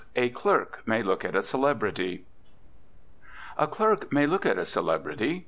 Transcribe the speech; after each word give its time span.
XII 0.15 0.21
A 0.23 0.29
CLERK 0.31 0.81
MAY 0.87 1.03
LOOK 1.03 1.23
AT 1.23 1.35
A 1.35 1.43
CELEBRITY 1.43 2.25
A 3.55 3.67
clerk 3.67 4.11
may 4.11 4.25
look 4.25 4.47
at 4.47 4.57
a 4.57 4.65
celebrity. 4.65 5.39